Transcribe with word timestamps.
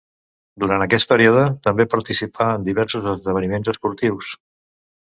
Durant 0.63 0.85
aquest 0.85 1.09
període 1.11 1.43
també 1.69 1.87
participà 1.93 2.49
en 2.57 2.67
diversos 2.71 3.13
esdeveniments 3.15 3.75
esportius. 3.79 4.37